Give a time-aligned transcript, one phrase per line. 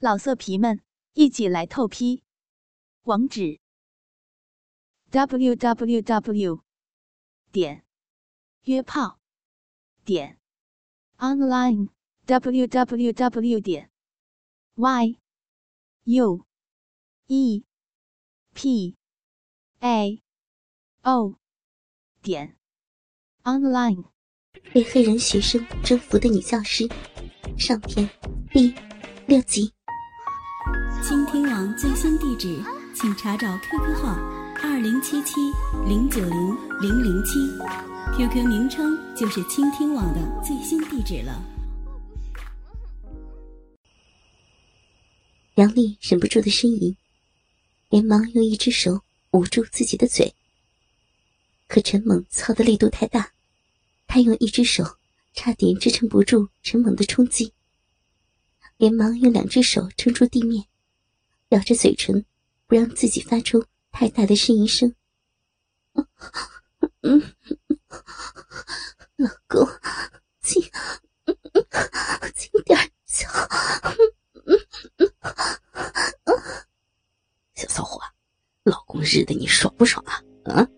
[0.00, 0.80] 老色皮们，
[1.14, 2.22] 一起来透批！
[3.02, 3.58] 网址
[5.10, 6.62] ：w w w
[7.50, 7.84] 点
[8.62, 9.18] 约炮
[10.04, 10.38] 点
[11.16, 11.88] online
[12.26, 13.90] w w w 点
[14.76, 15.18] y
[16.04, 16.46] u
[17.26, 17.64] e
[18.54, 18.96] p
[19.80, 20.22] a
[21.02, 21.40] o
[22.22, 22.56] 点
[23.42, 24.04] online。
[24.72, 26.88] 被黑人学生征服的女教师，
[27.58, 28.08] 上篇
[28.52, 28.72] 第
[29.26, 29.77] 六集。
[31.02, 32.60] 倾听网最新地址，
[32.94, 34.14] 请查找 QQ 号
[34.62, 35.34] 二零七七
[35.86, 37.38] 零九零零零七
[38.16, 41.40] ，QQ 名称就是倾听网的最新地址了。
[45.54, 46.96] 杨丽忍不住的呻吟，
[47.88, 50.34] 连忙用一只手捂住自己的嘴。
[51.68, 53.32] 可陈猛操的力度太大，
[54.06, 54.96] 他用一只手
[55.32, 57.52] 差点支撑不住陈猛的冲击，
[58.76, 60.64] 连忙用两只手撑住地面。
[61.50, 62.24] 咬着嘴唇，
[62.66, 64.94] 不让自己发出太大的呻吟声。
[69.16, 69.66] 老公，
[70.42, 70.62] 轻，
[72.34, 73.26] 轻点叫。
[77.54, 77.98] 小骚货，
[78.64, 80.22] 老公日的你爽不爽啊？
[80.44, 80.68] 啊？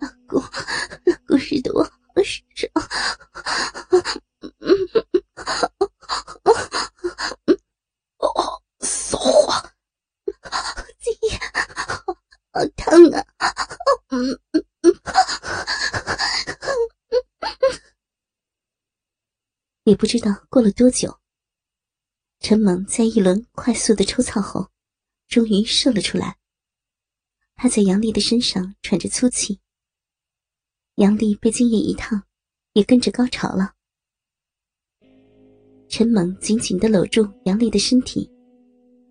[0.00, 1.90] 老公，老公日的我好
[2.24, 2.72] 爽。
[19.84, 21.20] 也不知道过了多久，
[22.40, 24.70] 陈猛在一轮快速的抽操后，
[25.28, 26.38] 终于射了出来。
[27.54, 29.60] 他在杨丽的身上喘着粗气。
[30.94, 32.24] 杨丽被精液一烫，
[32.72, 33.74] 也跟着高潮了。
[35.88, 38.30] 陈猛紧紧的搂住杨丽的身体，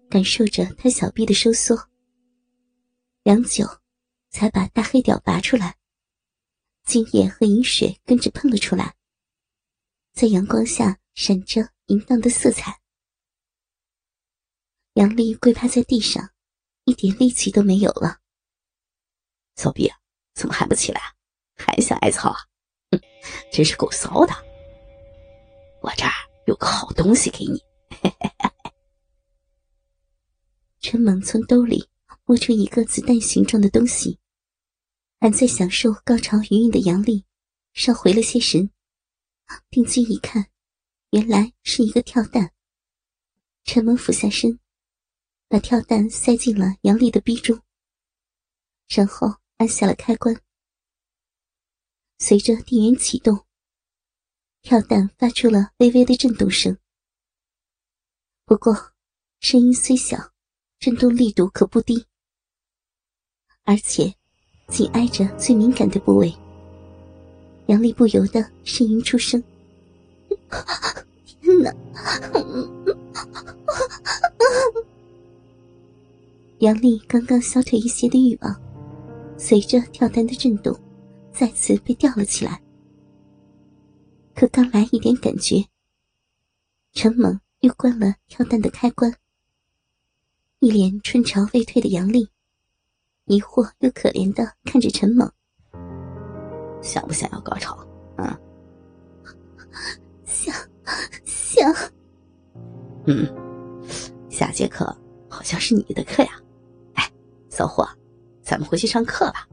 [0.10, 1.90] 感受着她小臂的收缩。
[3.24, 3.66] 良久，
[4.38, 5.78] 才把大黑屌拔出来，
[6.86, 8.96] 精液和饮水跟着喷了出来。
[10.14, 12.80] 在阳光下闪着淫荡的色彩。
[14.94, 16.30] 杨丽跪趴在地上，
[16.84, 18.20] 一点力气都没有了。
[19.56, 19.92] 骚逼，
[20.36, 21.02] 怎么还不起来？
[21.56, 22.38] 还想挨操啊？
[22.92, 23.02] 哼，
[23.52, 24.34] 真是够骚的！
[25.82, 26.12] 我这儿
[26.46, 27.60] 有个好东西给你。
[30.80, 31.90] 陈猛从兜里
[32.26, 34.20] 摸出一个子弹形状的东西，
[35.20, 37.26] 还在享受高潮余韵的杨丽
[37.74, 38.72] 稍回了些神。
[39.70, 40.50] 定睛一看，
[41.12, 42.54] 原来是一个跳蛋。
[43.64, 44.60] 陈猛俯下身，
[45.48, 47.62] 把跳蛋塞进了杨丽的逼中，
[48.88, 50.42] 然后按下了开关。
[52.20, 53.46] 随着电源启动，
[54.62, 56.78] 跳蛋发出了微微的震动声。
[58.46, 58.94] 不过，
[59.40, 60.34] 声音虽小，
[60.80, 62.08] 震动力度可不低，
[63.64, 64.18] 而且
[64.68, 66.34] 紧挨着最敏感的部位。
[67.68, 69.44] 杨丽不由得呻吟出声
[71.26, 71.74] ：“天哪！”
[76.60, 78.56] 杨丽刚刚消退一些的欲望，
[79.38, 80.78] 随着跳单的震动，
[81.32, 82.62] 再次被吊了起来。
[84.34, 85.66] 可刚来一点感觉，
[86.94, 89.14] 陈猛又关了跳蛋的开关。
[90.60, 92.30] 一脸春潮未退的杨丽，
[93.28, 95.32] 疑惑又可怜的看着陈猛。
[96.82, 97.76] 想不想要高潮？
[98.16, 98.40] 啊，
[100.26, 100.54] 想，
[101.26, 101.72] 想。
[103.06, 103.26] 嗯，
[104.30, 104.86] 下节课
[105.30, 106.30] 好像是你的课呀。
[106.94, 107.12] 哎，
[107.50, 107.88] 骚货，
[108.42, 109.48] 咱们回去上课吧。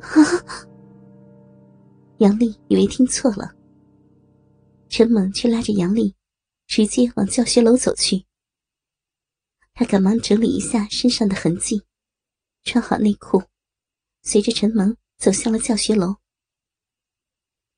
[0.00, 0.66] 啊！
[2.18, 3.52] 杨丽以为听错了，
[4.88, 6.14] 陈猛却拉着杨丽，
[6.66, 8.24] 直接往教学楼走去。
[9.74, 11.82] 他赶忙整理一下身上的痕迹，
[12.66, 13.44] 穿好内裤，
[14.22, 14.94] 随着陈萌。
[15.18, 16.16] 走向了教学楼，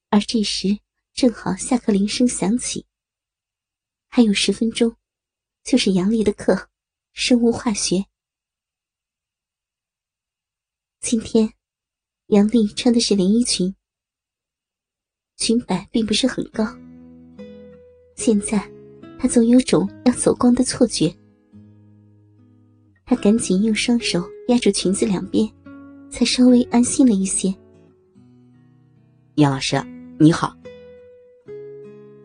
[0.09, 0.81] 而这时
[1.13, 2.85] 正好下课铃声响起。
[4.09, 4.97] 还有十分钟，
[5.63, 6.69] 就是杨丽的课——
[7.15, 8.07] 生物化学。
[10.99, 11.55] 今天，
[12.27, 13.73] 杨丽穿的是连衣裙，
[15.37, 16.65] 裙摆并不是很高。
[18.17, 18.69] 现在，
[19.17, 21.17] 她总有种要走光的错觉。
[23.07, 25.51] 她赶紧用双手压住裙子两边。
[26.11, 27.55] 才稍微安心了一些。
[29.35, 29.79] 杨老师，
[30.19, 30.57] 你好。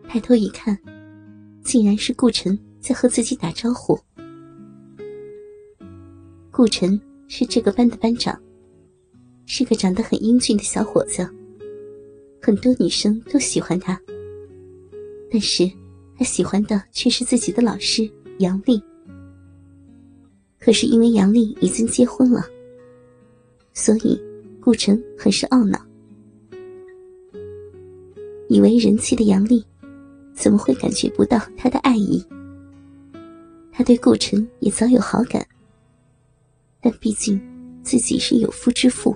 [0.08, 0.74] 抬头一看，
[1.62, 3.98] 竟然是顾晨在和自己打招呼。
[6.50, 6.98] 顾晨
[7.28, 8.40] 是这个班的班长，
[9.44, 11.28] 是个长得很英俊的小伙子，
[12.40, 14.00] 很多女生都喜欢他。
[15.30, 15.70] 但是
[16.16, 18.82] 他喜欢的却是自己的老师杨丽。
[20.64, 22.42] 可是因为杨丽已经结婚了，
[23.74, 24.18] 所以
[24.62, 25.78] 顾城很是懊恼。
[28.48, 29.62] 以为人妻的杨丽，
[30.32, 32.24] 怎么会感觉不到他的爱意？
[33.70, 35.46] 他对顾城也早有好感，
[36.80, 37.38] 但毕竟
[37.82, 39.14] 自己是有夫之妇，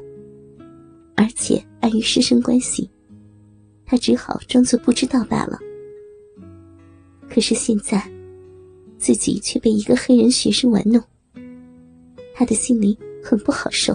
[1.17, 2.91] 而且碍于师生关系，
[3.87, 5.59] 他只好装作不知道罢了。
[7.27, 8.07] 可是现在，
[8.99, 11.03] 自己却被一个黑人学生玩弄，
[12.39, 13.93] 他的心里很不好受。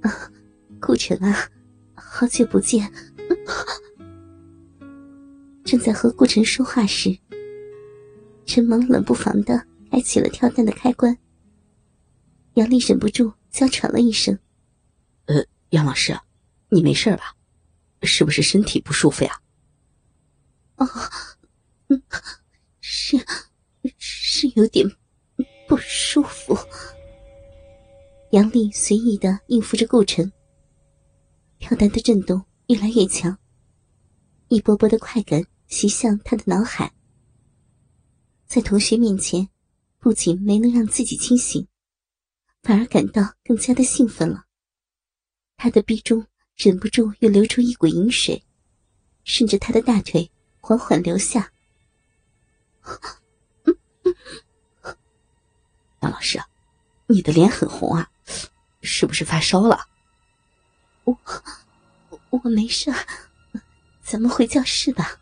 [0.00, 0.10] 啊，
[0.80, 1.48] 顾城啊，
[1.94, 2.92] 好久不见！
[5.64, 7.16] 正在和顾城说话时，
[8.44, 11.16] 陈萌冷不防的开启了跳蛋的开关。
[12.54, 14.36] 杨丽忍不住娇喘了一声
[15.26, 16.18] ：“呃，杨老师，
[16.70, 17.36] 你没事吧？
[18.02, 19.40] 是不是身体不舒服呀
[20.74, 20.88] ？”“哦，
[21.86, 22.02] 嗯，
[22.80, 23.16] 是，
[23.96, 24.84] 是有点
[25.66, 26.56] 不舒服。”
[28.30, 30.30] 杨丽随意的应付着顾城。
[31.58, 33.38] 跳蛋的震动越来越强，
[34.48, 36.92] 一波波的快感袭向他的脑海。
[38.46, 39.48] 在同学面前，
[39.98, 41.66] 不仅没能让自己清醒，
[42.62, 44.44] 反而感到更加的兴奋了。
[45.56, 46.26] 他的鼻中
[46.56, 48.44] 忍不住又流出一股淫水，
[49.22, 50.30] 顺着他的大腿
[50.60, 51.50] 缓缓流下。
[56.04, 56.38] 杨老师，
[57.06, 58.10] 你的脸很红啊，
[58.82, 59.86] 是不是发烧了？
[61.04, 61.18] 我
[62.28, 62.92] 我没事，
[64.02, 65.18] 咱们回教室吧。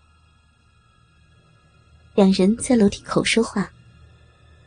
[2.16, 3.72] 两人在楼梯口说话，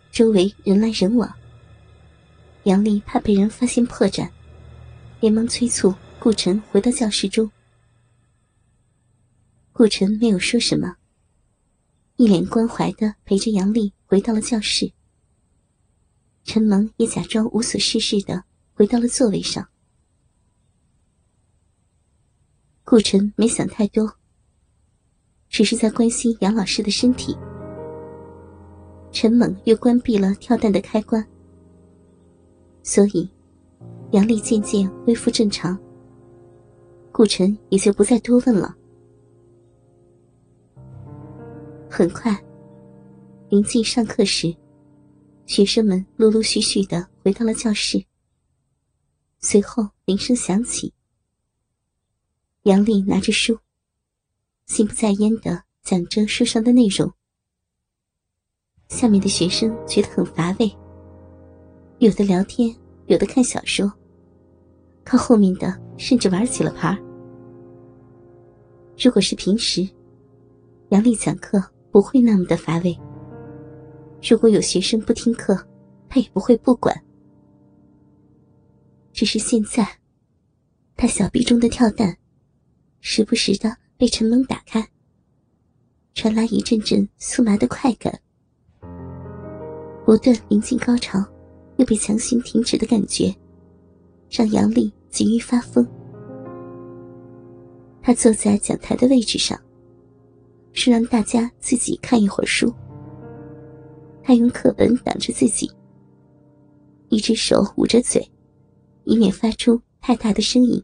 [0.09, 1.35] 周围人来人往。
[2.63, 4.31] 杨丽怕被人发现破绽，
[5.19, 7.51] 连忙催促顾晨回到教室中。
[9.73, 10.95] 顾晨没有说什么，
[12.15, 14.93] 一脸关怀的陪着杨丽回到了教室。
[16.45, 18.41] 陈萌也假装无所事事的
[18.73, 19.67] 回到了座位上。
[22.85, 24.09] 顾晨没想太多。
[25.47, 27.37] 只是在关心杨老师的身体。
[29.11, 31.25] 陈猛又关闭了跳蛋的开关，
[32.83, 33.29] 所以
[34.11, 35.77] 杨丽渐渐恢复正常。
[37.11, 38.75] 顾晨也就不再多问了。
[41.89, 42.37] 很快，
[43.47, 44.53] 临近上课时，
[45.45, 48.03] 学生们陆陆续续的回到了教室。
[49.39, 50.91] 随后铃声响起，
[52.63, 53.57] 杨丽拿着书。
[54.65, 57.13] 心不在焉的讲着书上的内容，
[58.87, 60.75] 下面的学生觉得很乏味，
[61.99, 62.75] 有的聊天，
[63.05, 63.93] 有的看小说，
[65.03, 66.97] 靠后面的甚至玩起了牌。
[68.97, 69.87] 如果是平时，
[70.89, 72.97] 杨丽讲课不会那么的乏味。
[74.21, 75.55] 如果有学生不听课，
[76.09, 76.95] 他也不会不管。
[79.13, 79.87] 只是现在，
[80.95, 82.17] 他小臂中的跳蛋，
[82.99, 83.77] 时不时的。
[83.97, 84.85] 被陈猛打开，
[86.13, 88.13] 传来一阵阵酥麻的快感，
[90.05, 91.17] 不断临近高潮，
[91.77, 93.33] 又被强行停止的感觉，
[94.29, 95.87] 让杨丽急于发疯。
[98.01, 99.57] 他坐在讲台的位置上，
[100.73, 102.69] 说让大家自己看一会儿书。
[104.27, 105.71] 他用课本挡着自己，
[107.09, 108.27] 一只手捂着嘴，
[109.03, 110.83] 以免发出太大的声音。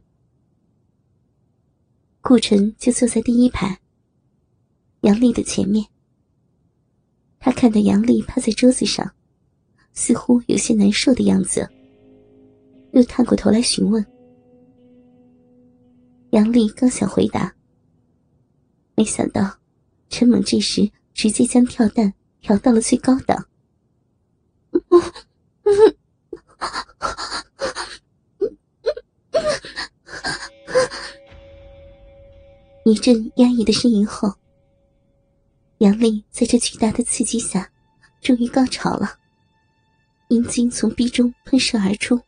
[2.20, 3.80] 顾晨就坐在第一排，
[5.00, 5.84] 杨丽的前面。
[7.40, 9.12] 他看到杨丽趴在桌子上，
[9.92, 11.68] 似乎有些难受的样子，
[12.92, 14.06] 又探过头来询问。
[16.30, 17.52] 杨丽刚想回答，
[18.94, 19.58] 没想到
[20.10, 23.46] 陈猛这时直接将跳蛋调到了最高档。
[32.84, 34.34] 一阵压抑的呻吟后，
[35.78, 37.70] 杨丽在这巨大的刺激下，
[38.20, 39.18] 终于高潮了。
[40.28, 42.20] 阴茎从鼻中喷射而出，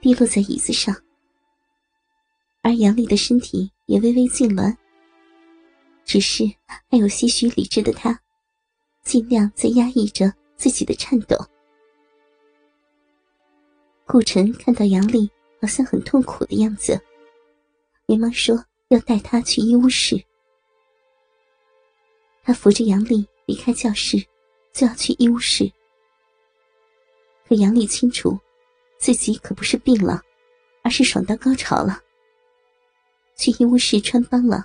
[0.00, 0.94] 滴落在椅子上。
[2.62, 4.76] 而杨丽的身体也微微痉挛，
[6.04, 6.44] 只是
[6.90, 8.20] 还有些许理智的她，
[9.06, 11.36] 尽量在压抑着自己的颤抖。
[14.04, 17.00] 顾晨看到杨丽好像很痛苦的样子，
[18.06, 18.62] 连忙说。
[18.88, 20.14] 要带她去医务室。
[22.44, 24.16] 他扶着杨丽离开教室，
[24.72, 25.68] 就要去医务室。
[27.48, 28.38] 可杨丽清楚，
[28.96, 30.22] 自己可不是病了，
[30.84, 32.00] 而是爽到高潮了。
[33.36, 34.64] 去医务室穿帮了，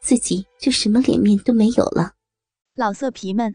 [0.00, 2.12] 自己就什么脸面都没有了。
[2.74, 3.54] 老色皮们，